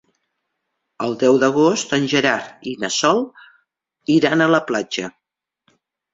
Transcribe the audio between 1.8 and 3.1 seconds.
en Gerard i na